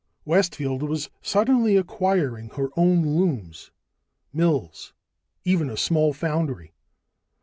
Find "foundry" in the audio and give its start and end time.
6.11-6.73